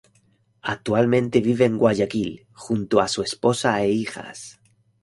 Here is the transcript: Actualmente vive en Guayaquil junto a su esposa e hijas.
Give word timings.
Actualmente 0.63 1.41
vive 1.41 1.65
en 1.65 1.77
Guayaquil 1.77 2.47
junto 2.53 2.99
a 3.01 3.07
su 3.07 3.21
esposa 3.21 3.83
e 3.83 3.91
hijas. 3.91 4.59